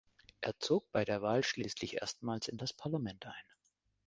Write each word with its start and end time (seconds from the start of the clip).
Er 0.39 0.57
zog 0.59 0.91
bei 0.91 1.05
der 1.05 1.21
Wahl 1.21 1.43
schließlich 1.43 2.01
erstmals 2.01 2.47
in 2.47 2.57
das 2.57 2.73
Parlament 2.73 3.27
ein. 3.27 3.45